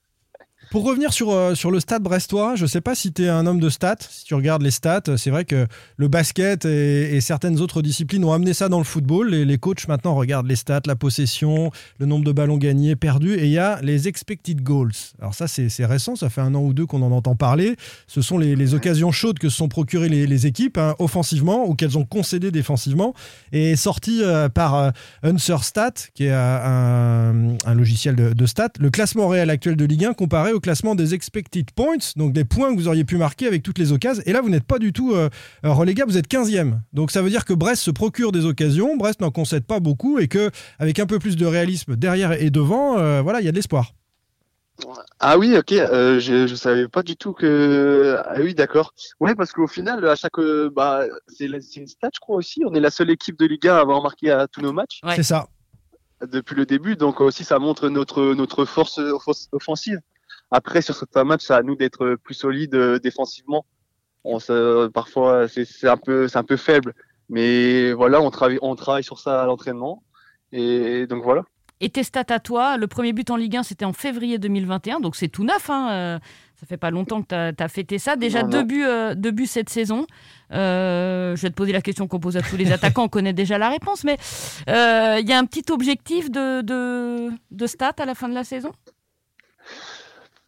Pour 0.71 0.83
revenir 0.83 1.11
sur, 1.13 1.31
euh, 1.31 1.55
sur 1.55 1.71
le 1.71 1.79
stade 1.79 2.03
brestois, 2.03 2.55
je 2.55 2.61
ne 2.61 2.67
sais 2.67 2.79
pas 2.79 2.93
si 2.93 3.11
tu 3.11 3.23
es 3.23 3.27
un 3.27 3.47
homme 3.47 3.59
de 3.59 3.69
stats, 3.69 3.95
si 4.07 4.23
tu 4.23 4.35
regardes 4.35 4.61
les 4.61 4.69
stats, 4.69 5.17
c'est 5.17 5.31
vrai 5.31 5.43
que 5.43 5.65
le 5.97 6.07
basket 6.07 6.63
et, 6.63 7.15
et, 7.15 7.21
certaines 7.21 7.59
autres 7.59 7.81
disciplines 7.81 8.23
ont 8.23 8.33
amené 8.33 8.53
ça 8.53 8.69
dans 8.69 8.77
le 8.77 8.83
football. 8.83 9.31
Les, 9.31 9.45
les, 9.45 9.57
coachs 9.57 9.87
maintenant 9.87 10.13
regardent 10.13 10.45
les 10.45 10.55
stats, 10.55 10.81
la 10.85 10.95
possession, 10.95 11.71
le 11.97 12.05
nombre 12.05 12.23
de 12.23 12.31
ballons 12.31 12.57
gagnés, 12.57 12.95
perdus, 12.95 13.33
et 13.33 13.45
il 13.45 13.51
y 13.51 13.57
a 13.57 13.79
les 13.81 14.07
expected 14.07 14.61
goals. 14.61 14.91
Alors 15.19 15.33
ça, 15.33 15.47
c'est 15.47 15.85
récent, 15.85 16.15
ça 16.15 16.29
fait 16.29 16.41
un 16.41 16.53
an 16.53 16.61
ou 16.61 16.73
deux 16.73 16.85
qu'on 16.85 17.01
en 17.01 17.11
entend 17.11 17.35
parler. 17.35 17.75
Ce 18.05 18.21
sont 18.21 18.37
les, 18.37 18.55
les, 18.55 18.75
occasions 18.75 19.11
chaudes 19.11 19.39
que 19.39 19.49
se 19.49 19.57
sont 19.57 19.69
procurées 19.69 20.09
les, 20.09 20.27
les 20.27 20.45
équipes 20.45 20.77
hein, 20.77 20.93
offensivement 20.99 21.67
ou 21.67 21.73
qu'elles 21.73 21.97
ont 21.97 22.05
concédées 22.05 22.51
défensivement, 22.51 23.15
et 23.51 23.75
sorti 23.75 24.21
euh, 24.21 24.49
par 24.49 24.75
euh, 24.75 24.91
Unserstat, 25.23 25.93
qui 26.13 26.25
est 26.25 26.31
un, 26.31 27.55
un 27.65 27.73
logiciel 27.73 28.15
de, 28.15 28.33
de 28.33 28.45
stats, 28.45 28.69
le 28.79 28.91
classement 28.91 29.27
réel 29.29 29.49
actuel 29.49 29.75
de 29.75 29.85
Ligue 29.85 30.05
1 30.05 30.13
comparé 30.13 30.53
au 30.53 30.58
classement 30.59 30.95
des 30.95 31.13
expected 31.13 31.71
points, 31.71 32.13
donc 32.15 32.33
des 32.33 32.45
points 32.45 32.73
que 32.73 32.79
vous 32.79 32.87
auriez 32.87 33.03
pu 33.03 33.17
marquer 33.17 33.47
avec 33.47 33.63
toutes 33.63 33.77
les 33.77 33.91
occasions. 33.91 34.23
Et 34.25 34.33
là, 34.33 34.41
vous 34.41 34.49
n'êtes 34.49 34.63
pas 34.63 34.79
du 34.79 34.93
tout 34.93 35.13
euh, 35.13 35.29
relégable, 35.63 36.11
vous 36.11 36.17
êtes 36.17 36.29
15e. 36.29 36.79
Donc 36.93 37.11
ça 37.11 37.21
veut 37.21 37.29
dire 37.29 37.45
que 37.45 37.53
Brest 37.53 37.83
se 37.83 37.91
procure 37.91 38.31
des 38.31 38.45
occasions, 38.45 38.97
Brest 38.97 39.21
n'en 39.21 39.31
concède 39.31 39.65
pas 39.65 39.79
beaucoup 39.79 40.19
et 40.19 40.27
que 40.27 40.51
avec 40.79 40.99
un 40.99 41.05
peu 41.05 41.19
plus 41.19 41.35
de 41.35 41.45
réalisme 41.45 41.95
derrière 41.95 42.31
et 42.33 42.49
devant, 42.49 42.97
euh, 42.97 43.21
voilà, 43.21 43.41
il 43.41 43.45
y 43.45 43.47
a 43.47 43.51
de 43.51 43.55
l'espoir. 43.55 43.93
Ah 45.19 45.37
oui, 45.37 45.57
ok. 45.57 45.73
Euh, 45.73 46.19
je, 46.21 46.47
je 46.47 46.55
savais 46.55 46.87
pas 46.87 47.03
du 47.03 47.17
tout 47.17 47.33
que. 47.33 48.17
Ah 48.25 48.35
oui, 48.39 48.55
d'accord. 48.55 48.93
Ouais, 49.19 49.35
parce 49.35 49.51
qu'au 49.51 49.67
final, 49.67 50.05
à 50.07 50.15
chaque, 50.15 50.39
bah, 50.73 51.03
c'est 51.27 51.47
une 51.47 51.87
stat, 51.87 52.09
je 52.13 52.19
crois 52.21 52.37
aussi. 52.37 52.63
On 52.65 52.73
est 52.73 52.79
la 52.79 52.89
seule 52.89 53.09
équipe 53.09 53.37
de 53.37 53.45
Liga 53.45 53.77
à 53.77 53.81
avoir 53.81 54.01
marqué 54.01 54.31
à 54.31 54.47
tous 54.47 54.61
nos 54.61 54.71
matchs. 54.71 55.01
Ouais. 55.03 55.17
C'est 55.17 55.23
ça. 55.23 55.47
Depuis 56.25 56.55
le 56.55 56.65
début, 56.65 56.95
donc 56.95 57.19
aussi 57.21 57.43
ça 57.43 57.59
montre 57.59 57.89
notre 57.89 58.33
notre 58.33 58.65
force 58.65 58.99
offensive. 59.51 59.99
Après, 60.51 60.81
sur 60.81 60.95
certains 60.95 61.23
matchs, 61.23 61.45
c'est 61.45 61.53
à 61.53 61.61
nous 61.61 61.75
d'être 61.75 62.15
plus 62.15 62.33
solides 62.33 62.75
euh, 62.75 62.99
défensivement. 62.99 63.65
On 64.23 64.39
parfois, 64.93 65.47
c'est 65.47 65.87
un 65.87 65.97
peu, 65.97 66.27
c'est 66.27 66.37
un 66.37 66.43
peu 66.43 66.57
faible, 66.57 66.93
mais 67.29 67.93
voilà, 67.93 68.21
on 68.21 68.29
travaille, 68.29 68.59
on 68.61 68.75
travaille 68.75 69.03
sur 69.03 69.17
ça 69.17 69.41
à 69.41 69.45
l'entraînement, 69.45 70.03
et 70.51 71.07
donc 71.07 71.23
voilà. 71.23 71.43
Et 71.79 71.89
tes 71.89 72.03
stats 72.03 72.25
à 72.27 72.39
toi, 72.39 72.75
le 72.75 72.87
premier 72.87 73.13
but 73.13 73.29
en 73.29 73.37
Ligue 73.37 73.55
1, 73.55 73.63
c'était 73.63 73.85
en 73.85 73.93
février 73.93 74.37
2021, 74.37 74.99
donc 74.99 75.15
c'est 75.15 75.29
tout 75.29 75.45
neuf. 75.45 75.69
Hein, 75.69 75.91
euh, 75.91 76.19
ça 76.59 76.65
fait 76.65 76.77
pas 76.77 76.91
longtemps 76.91 77.21
que 77.21 77.27
tu 77.27 77.35
as, 77.35 77.53
as, 77.57 77.67
fêté 77.69 77.99
ça. 77.99 78.17
Déjà 78.17 78.43
non, 78.43 78.49
deux, 78.49 78.59
non. 78.59 78.65
Buts, 78.65 78.83
euh, 78.83 79.15
deux 79.15 79.31
buts 79.31 79.45
cette 79.45 79.69
saison. 79.69 80.05
Euh, 80.51 81.35
je 81.37 81.41
vais 81.41 81.49
te 81.49 81.55
poser 81.55 81.71
la 81.71 81.81
question 81.81 82.07
qu'on 82.07 82.19
pose 82.19 82.35
à 82.35 82.41
tous 82.41 82.57
les 82.57 82.73
attaquants, 82.73 83.03
on 83.03 83.09
connaît 83.09 83.31
déjà 83.31 83.57
la 83.57 83.69
réponse, 83.69 84.03
mais 84.03 84.17
il 84.67 84.73
euh, 84.73 85.21
y 85.21 85.31
a 85.31 85.37
un 85.37 85.45
petit 85.45 85.71
objectif 85.71 86.29
de, 86.29 86.61
de, 86.61 87.31
de 87.51 87.67
stats 87.67 87.95
à 87.99 88.05
la 88.05 88.13
fin 88.13 88.27
de 88.27 88.33
la 88.33 88.43
saison? 88.43 88.71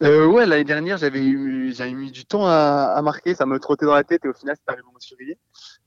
Euh, 0.02 0.26
ouais, 0.28 0.46
l'année 0.46 0.64
dernière, 0.64 0.98
j'avais 0.98 1.24
eu, 1.24 1.74
j'avais 1.74 1.94
mis 1.94 2.12
du 2.12 2.26
temps 2.26 2.46
à, 2.46 2.94
à, 2.96 3.02
marquer, 3.02 3.36
ça 3.36 3.46
me 3.46 3.60
trottait 3.60 3.86
dans 3.86 3.94
la 3.94 4.04
tête 4.04 4.26
et 4.26 4.28
au 4.28 4.34
final, 4.34 4.56
c'est 4.58 4.72
arrivé 4.72 4.88
de 4.94 5.04
février. 5.04 5.38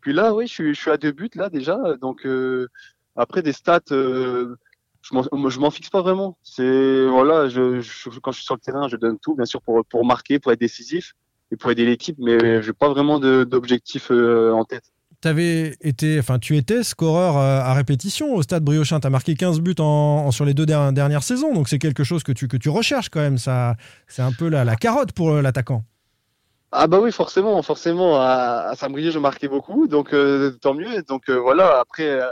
Puis 0.00 0.12
là, 0.12 0.34
oui, 0.34 0.46
je 0.46 0.52
suis, 0.52 0.74
je 0.74 0.80
suis 0.80 0.90
à 0.90 0.96
deux 0.96 1.12
buts 1.12 1.30
là 1.34 1.50
déjà, 1.50 1.78
donc 2.00 2.24
euh, 2.26 2.68
après 3.16 3.42
des 3.42 3.52
stats, 3.52 3.80
euh, 3.90 4.56
je 5.02 5.58
m'en 5.58 5.70
fixe 5.70 5.90
pas 5.90 6.02
vraiment. 6.02 6.38
C'est 6.42 7.06
voilà, 7.06 7.48
je, 7.48 7.80
je, 7.80 8.08
quand 8.20 8.32
je 8.32 8.38
suis 8.38 8.46
sur 8.46 8.54
le 8.54 8.60
terrain, 8.60 8.88
je 8.88 8.96
donne 8.96 9.18
tout, 9.18 9.34
bien 9.34 9.44
sûr 9.46 9.60
pour 9.62 9.84
pour 9.86 10.04
marquer, 10.04 10.38
pour 10.38 10.52
être 10.52 10.60
décisif 10.60 11.14
et 11.50 11.56
pour 11.56 11.70
aider 11.70 11.84
l'équipe, 11.84 12.16
mais 12.18 12.62
j'ai 12.62 12.72
pas 12.72 12.88
vraiment 12.88 13.18
d'objectif 13.18 14.10
euh, 14.10 14.52
en 14.52 14.64
tête 14.64 14.93
avais 15.28 15.76
été, 15.80 16.18
enfin, 16.18 16.38
tu 16.38 16.56
étais 16.56 16.82
scoreur 16.82 17.36
euh, 17.36 17.60
à 17.60 17.74
répétition 17.74 18.34
au 18.34 18.42
stade 18.42 18.64
Briochin. 18.64 19.00
Tu 19.00 19.06
as 19.06 19.10
marqué 19.10 19.34
15 19.34 19.60
buts 19.60 19.74
en, 19.78 19.84
en, 20.26 20.30
sur 20.30 20.44
les 20.44 20.54
deux 20.54 20.66
dernières 20.66 21.22
saisons. 21.22 21.54
Donc 21.54 21.68
c'est 21.68 21.78
quelque 21.78 22.04
chose 22.04 22.22
que 22.22 22.32
tu, 22.32 22.48
que 22.48 22.56
tu 22.56 22.68
recherches 22.68 23.08
quand 23.08 23.20
même. 23.20 23.38
Ça, 23.38 23.76
c'est 24.08 24.22
un 24.22 24.32
peu 24.32 24.48
la, 24.48 24.64
la 24.64 24.76
carotte 24.76 25.12
pour 25.12 25.30
euh, 25.30 25.42
l'attaquant. 25.42 25.84
Ah 26.76 26.88
bah 26.88 26.98
oui, 27.00 27.12
forcément, 27.12 27.62
forcément. 27.62 28.16
À, 28.16 28.70
à 28.70 28.74
Saint-Brieuc, 28.74 29.12
je 29.12 29.20
marquais 29.20 29.46
beaucoup, 29.46 29.86
donc 29.86 30.12
euh, 30.12 30.50
tant 30.60 30.74
mieux. 30.74 31.02
Donc 31.04 31.28
euh, 31.28 31.38
voilà, 31.38 31.78
après, 31.78 32.08
euh, 32.08 32.26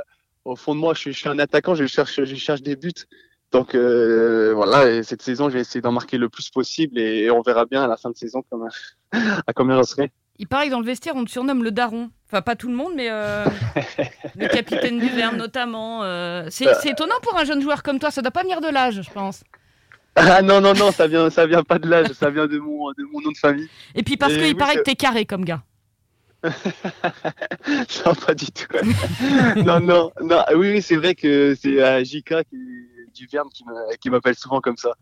au 0.44 0.56
fond 0.56 0.74
de 0.74 0.80
moi, 0.80 0.94
je 0.94 0.98
suis, 0.98 1.12
je 1.12 1.18
suis, 1.18 1.28
un 1.28 1.38
attaquant, 1.38 1.76
je 1.76 1.86
cherche, 1.86 2.24
je 2.24 2.34
cherche 2.34 2.60
des 2.60 2.74
buts. 2.74 3.06
Donc 3.52 3.76
voilà, 3.76 4.90
et 4.90 5.04
cette 5.04 5.22
saison, 5.22 5.48
je 5.48 5.54
vais 5.54 5.60
essayer 5.60 5.80
d'en 5.80 5.92
marquer 5.92 6.18
le 6.18 6.28
plus 6.28 6.50
possible 6.50 6.98
et, 6.98 7.24
et, 7.24 7.30
on 7.30 7.40
verra 7.42 7.66
bien 7.66 7.84
à 7.84 7.86
la 7.86 7.96
fin 7.96 8.10
de 8.10 8.16
saison 8.16 8.42
comme, 8.50 8.66
à 9.12 9.52
combien 9.54 9.76
j'en 9.76 9.84
serai. 9.84 10.10
Il 10.38 10.48
paraît 10.48 10.66
que 10.66 10.70
dans 10.72 10.80
le 10.80 10.86
vestiaire, 10.86 11.14
on 11.14 11.24
te 11.24 11.30
surnomme 11.30 11.62
le 11.62 11.70
daron. 11.70 12.10
Enfin, 12.32 12.40
pas 12.40 12.56
tout 12.56 12.68
le 12.68 12.74
monde, 12.74 12.92
mais 12.96 13.10
euh, 13.10 13.44
le 14.36 14.48
capitaine 14.48 14.98
du 14.98 15.08
Verne 15.10 15.36
notamment. 15.36 16.02
Euh, 16.02 16.46
c'est 16.48 16.86
étonnant 16.86 17.20
pour 17.20 17.38
un 17.38 17.44
jeune 17.44 17.60
joueur 17.60 17.82
comme 17.82 17.98
toi. 17.98 18.10
Ça 18.10 18.22
doit 18.22 18.30
pas 18.30 18.40
venir 18.40 18.62
de 18.62 18.68
l'âge, 18.68 19.02
je 19.02 19.10
pense. 19.10 19.44
Ah 20.16 20.40
non, 20.40 20.62
non, 20.62 20.72
non, 20.72 20.92
ça 20.92 21.06
vient, 21.06 21.28
ça 21.28 21.46
vient 21.46 21.62
pas 21.62 21.78
de 21.78 21.86
l'âge, 21.86 22.08
ça 22.12 22.30
vient 22.30 22.46
de 22.46 22.58
mon, 22.58 22.90
de 22.92 23.04
mon 23.12 23.20
nom 23.20 23.32
de 23.32 23.36
famille. 23.36 23.68
Et 23.94 24.02
puis 24.02 24.16
parce 24.16 24.32
qu'il 24.32 24.44
oui, 24.44 24.54
paraît 24.54 24.76
que 24.76 24.82
t'es 24.82 24.94
carré 24.94 25.26
comme 25.26 25.44
gars. 25.44 25.62
non, 26.42 28.14
pas 28.14 28.34
du 28.34 28.46
tout. 28.46 28.66
non, 29.66 29.80
non, 29.80 30.10
non. 30.22 30.42
Oui, 30.54 30.72
oui 30.72 30.82
c'est 30.82 30.96
vrai 30.96 31.14
que 31.14 31.54
c'est 31.54 31.82
euh, 31.82 32.02
JK 32.02 32.44
qui, 32.48 32.56
du 33.14 33.26
Verne 33.30 33.48
qui 34.00 34.08
m'appelle 34.08 34.36
souvent 34.36 34.62
comme 34.62 34.78
ça. 34.78 34.92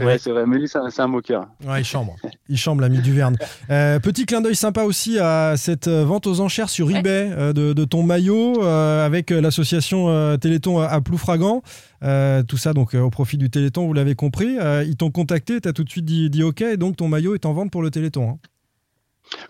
Ouais, 0.00 0.18
c'est 0.18 0.30
vrai, 0.30 0.44
mais 0.46 0.58
lui, 0.58 0.68
c'est 0.68 1.00
un 1.00 1.06
moqueur. 1.06 1.46
Ouais, 1.66 1.80
il 1.80 1.84
chambre. 1.84 2.16
Il 2.48 2.58
chambre, 2.58 2.82
l'ami 2.82 2.98
Duverne. 2.98 3.36
Euh, 3.70 3.98
petit 3.98 4.26
clin 4.26 4.40
d'œil 4.40 4.56
sympa 4.56 4.82
aussi 4.82 5.18
à 5.18 5.56
cette 5.56 5.88
vente 5.88 6.26
aux 6.26 6.40
enchères 6.40 6.68
sur 6.68 6.90
eBay 6.90 7.30
euh, 7.32 7.52
de, 7.52 7.72
de, 7.72 7.84
ton 7.84 8.02
maillot 8.02 8.62
euh, 8.62 9.06
avec 9.06 9.30
l'association 9.30 10.08
euh, 10.08 10.36
Téléthon 10.36 10.80
à 10.80 11.00
Ploufragan. 11.00 11.62
Euh, 12.02 12.42
tout 12.42 12.58
ça 12.58 12.74
donc 12.74 12.94
au 12.94 13.08
profit 13.10 13.38
du 13.38 13.48
Téléthon, 13.48 13.86
vous 13.86 13.94
l'avez 13.94 14.14
compris. 14.14 14.56
ils 14.86 14.96
t'ont 14.96 15.10
contacté, 15.10 15.60
tu 15.60 15.68
as 15.68 15.72
tout 15.72 15.84
de 15.84 15.90
suite 15.90 16.04
dit, 16.04 16.28
dit, 16.28 16.42
OK, 16.42 16.60
et 16.60 16.76
donc 16.76 16.96
ton 16.96 17.08
maillot 17.08 17.34
est 17.34 17.46
en 17.46 17.52
vente 17.54 17.70
pour 17.70 17.82
le 17.82 17.90
Téléthon. 17.90 18.30
Hein. 18.30 18.38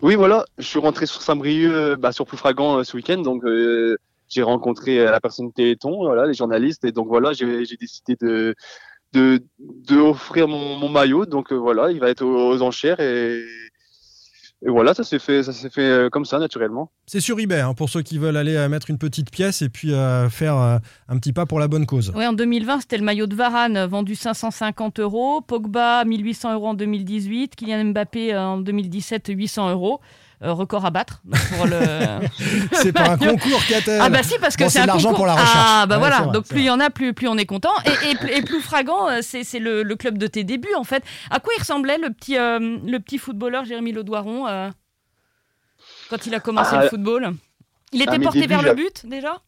Oui, 0.01 0.15
voilà. 0.15 0.45
Je 0.57 0.65
suis 0.65 0.79
rentré 0.79 1.05
sur 1.05 1.21
Saint-Brieuc, 1.21 1.99
bah, 1.99 2.11
sur 2.11 2.25
Ploufragan 2.25 2.83
ce 2.83 2.95
week-end, 2.95 3.21
donc 3.21 3.43
j'ai 4.29 4.43
rencontré 4.43 5.03
la 5.03 5.19
personne 5.19 5.51
Téléthon, 5.51 5.97
voilà, 5.97 6.25
les 6.25 6.33
journalistes, 6.33 6.85
et 6.85 6.91
donc 6.91 7.07
voilà, 7.07 7.33
j'ai 7.33 7.65
décidé 7.79 8.15
de 8.19 8.55
de, 9.13 9.43
de 9.59 9.97
offrir 9.97 10.47
mon, 10.47 10.77
mon 10.77 10.89
maillot. 10.89 11.25
Donc 11.25 11.51
euh, 11.51 11.55
voilà, 11.55 11.91
il 11.91 11.99
va 11.99 12.09
être 12.09 12.23
aux, 12.23 12.51
aux 12.51 12.61
enchères 12.61 12.99
et, 12.99 13.41
et 14.65 14.69
voilà, 14.69 14.95
ça 14.95 15.03
s'est 15.03 15.19
fait, 15.19 15.43
ça 15.43 15.53
s'est 15.53 15.69
fait 15.69 15.81
euh, 15.81 16.09
comme 16.09 16.25
ça 16.25 16.39
naturellement. 16.39 16.89
C'est 17.05 17.19
sur 17.19 17.39
eBay 17.39 17.59
hein, 17.59 17.75
pour 17.75 17.89
ceux 17.89 18.01
qui 18.01 18.17
veulent 18.17 18.37
aller 18.37 18.55
euh, 18.55 18.67
mettre 18.69 18.89
une 18.89 18.97
petite 18.97 19.29
pièce 19.29 19.61
et 19.61 19.69
puis 19.69 19.93
euh, 19.93 20.29
faire 20.29 20.57
euh, 20.57 20.77
un 21.07 21.17
petit 21.19 21.31
pas 21.31 21.45
pour 21.45 21.59
la 21.59 21.67
bonne 21.67 21.85
cause. 21.85 22.11
Ouais, 22.15 22.25
en 22.25 22.33
2020, 22.33 22.81
c'était 22.81 22.97
le 22.97 23.03
maillot 23.03 23.27
de 23.27 23.35
Varane 23.35 23.85
vendu 23.85 24.15
550 24.15 24.99
euros, 24.99 25.41
Pogba 25.41 26.03
1800 26.05 26.53
euros 26.53 26.67
en 26.69 26.73
2018, 26.73 27.55
Kylian 27.55 27.85
Mbappé 27.85 28.35
en 28.35 28.57
2017 28.57 29.27
800 29.29 29.71
euros. 29.71 30.01
Euh, 30.43 30.53
record 30.53 30.85
à 30.85 30.91
battre 30.91 31.23
pour 31.55 31.65
le. 31.65 31.79
C'est 32.73 32.93
pas 32.93 33.09
un 33.09 33.17
concours, 33.17 33.65
Catel. 33.67 33.99
Ah 33.99 34.09
bah 34.09 34.21
si 34.21 34.37
parce 34.39 34.55
que 34.55 34.65
Bon, 34.65 34.69
c'est 34.69 34.79
un 34.79 34.85
l'argent 34.85 35.09
concours. 35.09 35.17
pour 35.17 35.25
la 35.25 35.33
recherche. 35.33 35.51
Ah 35.55 35.85
bah 35.87 35.95
Ouais, 35.95 35.99
voilà, 35.99 36.21
vrai, 36.21 36.31
donc 36.31 36.47
plus 36.47 36.59
il 36.59 36.65
y 36.65 36.69
en 36.69 36.79
a, 36.79 36.91
plus, 36.91 37.13
plus 37.15 37.27
on 37.27 37.37
est 37.37 37.47
content. 37.47 37.73
Et, 37.85 38.11
et, 38.33 38.37
et 38.37 38.41
plus 38.43 38.61
fragant, 38.61 39.09
euh, 39.09 39.19
c'est 39.23 39.43
c'est 39.43 39.57
le, 39.57 39.81
le 39.81 39.95
club 39.95 40.19
de 40.19 40.27
tes 40.27 40.43
débuts 40.43 40.75
en 40.75 40.83
fait. 40.83 41.03
À 41.31 41.39
quoi 41.39 41.53
il 41.57 41.59
ressemblait 41.59 41.97
le 41.97 42.11
petit, 42.11 42.37
euh, 42.37 42.59
le 42.59 42.99
petit 42.99 43.17
footballeur 43.17 43.65
Jérémy 43.65 43.95
euh, 43.97 44.69
quand 46.11 46.27
il 46.27 46.35
a 46.35 46.39
commencé 46.39 46.71
Ah, 46.73 46.83
le 46.83 46.89
football? 46.89 47.33
Il 47.91 48.03
était 48.03 48.19
porté 48.19 48.41
débuts, 48.41 48.53
vers 48.53 48.61
le 48.61 48.75
but 48.75 49.07
déjà? 49.07 49.41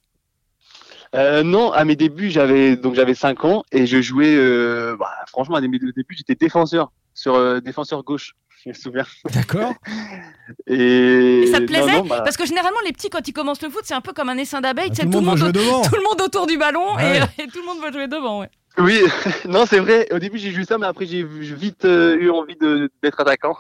Euh, 1.16 1.44
non, 1.44 1.72
à 1.72 1.86
mes 1.86 1.96
débuts, 1.96 2.30
j'avais 2.30 2.76
donc 2.76 2.96
j'avais 2.96 3.16
5 3.16 3.46
ans 3.46 3.64
et 3.72 3.86
je 3.86 4.02
jouais. 4.02 4.36
Euh, 4.36 4.96
bah, 5.00 5.12
franchement, 5.28 5.56
à 5.56 5.62
mes 5.62 5.68
débuts, 5.68 5.94
j'étais 6.12 6.36
défenseur 6.36 6.92
sur 7.14 7.36
euh, 7.36 7.60
défenseur 7.60 8.04
gauche. 8.04 8.36
Je 8.64 8.70
me 8.70 8.74
souviens. 8.74 9.06
D'accord. 9.34 9.74
Et, 10.68 11.44
Et 11.44 11.48
ça 11.48 11.60
te 11.60 11.66
plaisait 11.66 11.92
non, 11.94 12.06
bah, 12.06 12.22
Parce 12.24 12.36
que 12.38 12.46
généralement, 12.46 12.80
les 12.86 12.92
petits, 12.92 13.10
quand 13.10 13.26
ils 13.28 13.34
commencent 13.34 13.62
le 13.62 13.70
foot, 13.70 13.82
c'est 13.86 13.94
un 13.94 14.02
peu 14.02 14.14
comme 14.14 14.30
un 14.30 14.38
essaim 14.38 14.62
d'abeilles. 14.62 14.90
Ah, 14.92 15.04
tout 15.04 15.10
le 15.10 15.20
monde 15.22 15.52
devant. 15.52 15.82
tout 15.84 15.96
le 15.96 16.04
monde 16.04 16.22
autour 16.22 16.48
du 16.48 16.58
ballon 16.58 16.88
Ah 16.98 17.16
et, 17.16 17.20
tout 17.54 17.60
le 17.60 17.66
monde 17.66 17.82
veut 17.84 17.92
jouer 17.92 18.08
devant. 18.08 18.42
Ouais. 18.42 18.50
Oui, 18.78 19.02
non, 19.46 19.66
c'est 19.66 19.80
vrai. 19.80 20.08
Au 20.12 20.20
début, 20.20 20.38
j'ai 20.38 20.52
joué 20.52 20.66
ça, 20.66 20.78
mais 20.78 20.86
après, 20.88 21.06
j'ai 21.06 21.24
vite 21.24 21.86
euh, 21.86 22.16
eu 22.18 22.30
envie 22.30 22.56
de- 22.56 22.90
d'être 23.02 23.20
attaquant. 23.20 23.56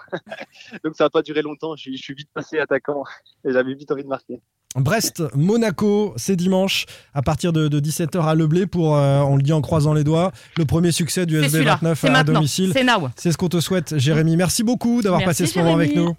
donc, 0.83 0.95
ça 0.95 1.05
n'a 1.05 1.09
pas 1.09 1.21
duré 1.21 1.41
longtemps. 1.41 1.75
Je, 1.75 1.81
suis- 1.81 1.97
je 1.97 2.01
suis 2.03 2.13
vite 2.13 2.29
passé 2.33 2.59
attaquant 2.59 3.03
et 3.45 3.51
j'avais 3.51 3.73
vite 3.73 3.91
envie 3.91 4.03
de 4.03 4.07
marquer. 4.09 4.41
Brest, 4.75 5.23
Monaco, 5.33 6.13
c'est 6.15 6.35
dimanche 6.35 6.85
à 7.15 7.23
partir 7.23 7.51
de, 7.51 7.67
17h 7.79 8.23
à 8.23 8.35
Leblé 8.35 8.67
pour, 8.67 8.95
euh, 8.95 9.19
on 9.21 9.35
le 9.35 9.41
dit 9.41 9.51
en 9.51 9.61
croisant 9.61 9.93
les 9.93 10.03
doigts, 10.03 10.31
le 10.57 10.65
premier 10.65 10.91
succès 10.91 11.25
du 11.25 11.37
SB 11.37 11.49
celui-là. 11.49 11.79
29 11.81 11.99
C'est 11.99 12.09
à 12.09 12.23
domicile. 12.23 12.71
C'est 12.73 12.83
now. 12.83 13.09
C'est 13.15 13.31
ce 13.31 13.37
qu'on 13.37 13.49
te 13.49 13.59
souhaite, 13.59 13.97
Jérémy. 13.97 14.37
Merci 14.37 14.63
beaucoup 14.63 15.01
d'avoir 15.01 15.23
passé 15.23 15.47
ce 15.47 15.57
moment 15.57 15.73
avec 15.73 15.95
nous. 15.95 16.15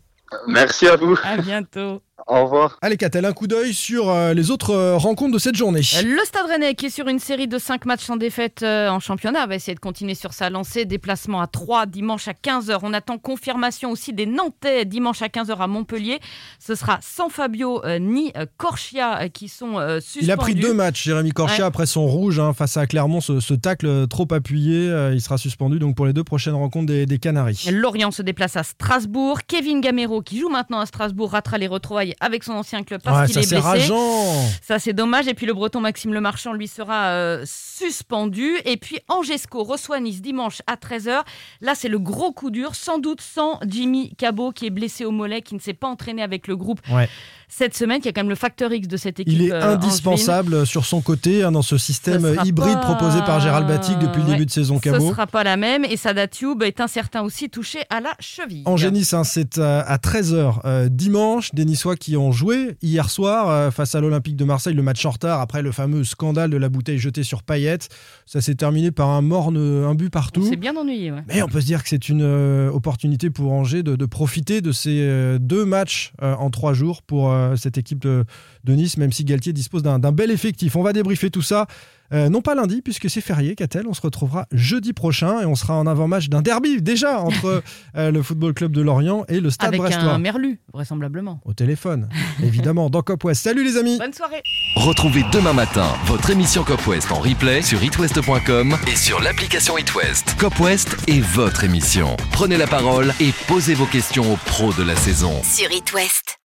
Merci 0.48 0.88
à 0.88 0.96
vous. 0.96 1.16
À 1.22 1.36
bientôt. 1.36 2.02
Au 2.26 2.44
revoir. 2.44 2.78
Allez, 2.82 2.96
Catel, 2.96 3.24
un 3.24 3.32
coup 3.32 3.46
d'œil 3.46 3.72
sur 3.74 4.08
euh, 4.10 4.34
les 4.34 4.50
autres 4.50 4.70
euh, 4.70 4.96
rencontres 4.96 5.32
de 5.34 5.38
cette 5.38 5.56
journée. 5.56 5.80
Le 5.80 6.24
Stade 6.24 6.46
Rennais 6.46 6.74
qui 6.74 6.86
est 6.86 6.90
sur 6.90 7.08
une 7.08 7.18
série 7.18 7.48
de 7.48 7.58
5 7.58 7.84
matchs 7.86 8.04
sans 8.04 8.16
défaite 8.16 8.62
euh, 8.62 8.88
en 8.88 9.00
championnat 9.00 9.46
va 9.46 9.54
essayer 9.54 9.74
de 9.74 9.80
continuer 9.80 10.14
sur 10.14 10.32
sa 10.32 10.50
lancée. 10.50 10.84
Déplacement 10.84 11.40
à 11.40 11.46
3 11.46 11.86
dimanche 11.86 12.28
à 12.28 12.32
15h. 12.32 12.78
On 12.82 12.92
attend 12.92 13.18
confirmation 13.18 13.90
aussi 13.90 14.12
des 14.12 14.26
Nantais 14.26 14.84
dimanche 14.84 15.22
à 15.22 15.26
15h 15.28 15.56
à 15.58 15.66
Montpellier. 15.66 16.20
Ce 16.58 16.74
sera 16.74 16.98
sans 17.02 17.28
Fabio 17.28 17.82
ni 18.00 18.32
Corchia 18.56 19.28
qui 19.28 19.48
sont 19.48 19.76
suspendus. 20.00 20.24
Il 20.26 20.30
a 20.30 20.36
pris 20.36 20.54
deux 20.54 20.74
matchs, 20.74 21.04
Jérémy 21.04 21.30
Corchia, 21.32 21.64
Ouais. 21.64 21.66
après 21.66 21.86
son 21.86 22.06
rouge 22.06 22.38
hein, 22.38 22.52
face 22.52 22.76
à 22.76 22.86
Clermont, 22.86 23.20
ce, 23.20 23.40
ce 23.40 23.54
tacle 23.54 24.06
trop 24.08 24.26
appuyé. 24.32 24.86
il 25.12 25.20
sera 25.20 25.38
suspendu 25.38 25.78
donc 25.78 25.96
pour 25.96 26.06
les 26.06 26.12
deux 26.12 26.24
prochaines 26.24 26.54
rencontres 26.54 26.86
des, 26.86 27.06
des 27.06 27.18
Canaries. 27.18 27.66
Lorient 27.72 28.10
se 28.10 28.22
déplace 28.22 28.56
à 28.56 28.62
Strasbourg. 28.62 29.40
Kevin 29.46 29.80
Gamero, 29.80 30.22
qui 30.22 30.38
joue 30.38 30.48
maintenant 30.48 30.80
à 30.80 30.86
Strasbourg, 30.86 31.30
ratera 31.32 31.58
les 31.58 31.66
retrouvailles 31.66 32.09
avec 32.20 32.44
son 32.44 32.52
ancien 32.52 32.82
club 32.82 33.00
parce 33.02 33.20
Ouais, 33.20 33.26
qu'il 33.26 33.38
est 33.38 33.48
blessé. 33.48 33.58
rageant. 33.58 34.34
Ça, 34.62 34.78
c'est 34.78 34.92
dommage. 34.92 35.28
Et 35.28 35.34
puis 35.34 35.46
le 35.46 35.52
breton 35.54 35.80
Maxime 35.80 36.12
Lemarchand, 36.14 36.52
lui, 36.52 36.68
sera 36.68 37.08
euh, 37.10 37.44
suspendu. 37.46 38.56
Et 38.64 38.76
puis 38.76 38.98
Angesco 39.08 39.62
reçoit 39.64 40.00
Nice 40.00 40.20
dimanche 40.22 40.62
à 40.66 40.76
13h. 40.76 41.22
Là, 41.60 41.74
c'est 41.74 41.88
le 41.88 41.98
gros 41.98 42.32
coup 42.32 42.50
dur, 42.50 42.74
sans 42.74 42.98
doute 42.98 43.20
sans 43.20 43.58
Jimmy 43.66 44.14
Cabot, 44.16 44.52
qui 44.52 44.66
est 44.66 44.70
blessé 44.70 45.04
au 45.04 45.10
mollet, 45.10 45.42
qui 45.42 45.54
ne 45.54 45.60
s'est 45.60 45.74
pas 45.74 45.88
entraîné 45.88 46.22
avec 46.22 46.46
le 46.46 46.56
groupe 46.56 46.80
Ouais. 46.90 47.08
Cette 47.50 47.76
semaine, 47.76 48.00
qui 48.00 48.08
est 48.08 48.12
quand 48.12 48.22
même 48.22 48.30
le 48.30 48.34
facteur 48.36 48.72
X 48.72 48.88
de 48.88 48.96
cette 48.96 49.20
équipe. 49.20 49.32
Il 49.34 49.42
est 49.42 49.52
euh, 49.52 49.74
indispensable 49.74 50.66
sur 50.66 50.84
son 50.86 51.00
côté 51.00 51.42
hein, 51.42 51.52
dans 51.52 51.62
ce 51.62 51.76
système 51.76 52.22
Ce 52.40 52.46
hybride 52.46 52.74
pas- 52.74 52.94
proposé 52.94 53.18
par 53.20 53.40
Gérald 53.40 53.66
Batic 53.66 53.98
depuis 53.98 54.22
le 54.22 54.28
début 54.28 54.46
de 54.46 54.50
saison 54.50 54.76
angevine. 54.76 54.92
Ce 54.94 54.98
Cabot. 54.98 55.10
sera 55.10 55.26
pas 55.26 55.44
la 55.44 55.56
même. 55.56 55.84
Et 55.84 55.96
Sadat 55.96 56.26
Youb 56.40 56.62
est 56.62 56.80
incertain 56.80 57.22
aussi, 57.22 57.50
touché 57.50 57.80
à 57.90 58.00
la 58.00 58.14
cheville. 58.20 58.62
Angers-Nice, 58.66 59.12
hein, 59.14 59.24
c'est 59.24 59.58
euh, 59.58 59.82
à 59.86 59.96
13h 59.98 60.88
dimanche. 60.88 61.50
Des 61.54 61.64
Niçois 61.64 61.96
qui 61.96 62.16
ont 62.16 62.32
joué 62.32 62.76
hier 62.82 63.10
soir 63.10 63.48
euh, 63.50 63.70
face 63.70 63.94
à 63.94 64.00
l'Olympique 64.00 64.36
de 64.36 64.44
Marseille, 64.44 64.74
le 64.74 64.82
match 64.82 65.04
en 65.04 65.10
retard 65.10 65.40
après 65.40 65.62
le 65.62 65.72
fameux 65.72 66.04
scandale 66.04 66.50
de 66.50 66.56
la 66.56 66.68
bouteille 66.68 66.98
jetée 66.98 67.22
sur 67.22 67.42
Payet. 67.42 67.78
Ça 68.26 68.40
s'est 68.40 68.54
terminé 68.54 68.90
par 68.90 69.08
un 69.10 69.22
morne, 69.22 69.56
un 69.56 69.94
but 69.94 70.10
partout. 70.10 70.46
s'est 70.48 70.56
bien 70.56 70.76
ennuyé. 70.76 71.10
Ouais. 71.12 71.22
Mais 71.28 71.42
on 71.42 71.48
peut 71.48 71.60
se 71.60 71.66
dire 71.66 71.82
que 71.82 71.88
c'est 71.88 72.08
une 72.08 72.22
euh, 72.22 72.70
opportunité 72.70 73.30
pour 73.30 73.52
Angers 73.52 73.82
de, 73.82 73.96
de 73.96 74.06
profiter 74.06 74.60
de 74.60 74.72
ces 74.72 75.00
euh, 75.02 75.38
deux 75.40 75.64
matchs 75.64 76.12
euh, 76.22 76.34
en 76.36 76.50
trois 76.50 76.72
jours 76.74 77.02
pour 77.02 77.32
euh, 77.40 77.56
cette 77.56 77.78
équipe 77.78 77.98
de, 78.00 78.24
de 78.64 78.72
Nice, 78.74 78.96
même 78.96 79.12
si 79.12 79.24
Galtier 79.24 79.52
dispose 79.52 79.82
d'un 79.82 79.98
bel 80.12 80.30
effectif. 80.30 80.76
On 80.76 80.82
va 80.82 80.92
débriefer 80.92 81.30
tout 81.30 81.42
ça. 81.42 81.66
euh, 82.12 82.28
non 82.28 82.40
pas 82.42 82.54
lundi, 82.56 82.82
puisque 82.82 83.08
c'est 83.08 83.20
férié, 83.20 83.54
Catel. 83.54 83.86
On 83.88 83.94
se 83.94 84.00
retrouvera 84.00 84.46
jeudi 84.52 84.92
prochain 84.92 85.40
et 85.40 85.44
on 85.46 85.54
sera 85.54 85.74
en 85.76 85.86
avant-match 85.86 86.28
d'un 86.28 86.42
derby 86.42 86.82
déjà 86.82 87.20
entre 87.20 87.62
euh, 87.96 88.10
le 88.10 88.22
Football 88.22 88.52
Club 88.54 88.72
de 88.72 88.80
Lorient 88.80 89.24
et 89.28 89.40
le 89.40 89.50
Stade 89.50 89.68
Avec 89.68 89.80
Brestois. 89.80 90.02
un 90.12 90.18
merlu, 90.18 90.58
vraisemblablement. 90.72 91.40
Au 91.44 91.52
téléphone, 91.54 92.08
évidemment, 92.42 92.90
dans 92.90 93.02
Cop 93.02 93.22
West. 93.24 93.42
Salut 93.44 93.64
les 93.64 93.76
amis 93.76 93.96
Bonne 93.98 94.12
soirée. 94.12 94.42
Retrouvez 94.76 95.22
demain 95.32 95.52
matin 95.52 95.86
votre 96.06 96.30
émission 96.30 96.64
Cop 96.64 96.84
West 96.86 97.12
en 97.12 97.20
replay 97.20 97.62
sur 97.62 97.82
itwest.com 97.82 98.76
et 98.90 98.96
sur 98.96 99.20
l'application 99.20 99.78
itwest. 99.78 100.36
Cop 100.38 100.58
West 100.60 100.96
est 101.06 101.20
votre 101.20 101.64
émission. 101.64 102.16
Prenez 102.32 102.56
la 102.56 102.66
parole 102.66 103.12
et 103.20 103.30
posez 103.46 103.74
vos 103.74 103.86
questions 103.86 104.32
aux 104.32 104.36
pros 104.36 104.72
de 104.72 104.82
la 104.82 104.96
saison. 104.96 105.40
Sur 105.44 105.70
It 105.70 105.92
West. 105.94 106.38